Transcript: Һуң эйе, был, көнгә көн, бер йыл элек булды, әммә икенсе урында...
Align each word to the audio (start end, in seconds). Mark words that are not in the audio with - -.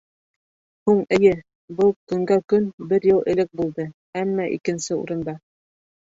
Һуң 0.89 1.01
эйе, 1.17 1.33
был, 1.81 1.91
көнгә 2.11 2.37
көн, 2.53 2.65
бер 2.93 3.05
йыл 3.09 3.19
элек 3.33 3.51
булды, 3.61 3.85
әммә 4.23 4.47
икенсе 4.55 4.97
урында... 5.03 5.37